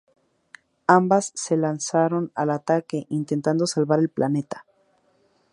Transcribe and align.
Ambas 0.87 1.31
se 1.35 1.55
lanzan 1.57 2.31
al 2.33 2.49
ataque, 2.49 3.05
intentando 3.09 3.67
salvar 3.67 3.99
el 3.99 4.09
planeta. 4.09 4.65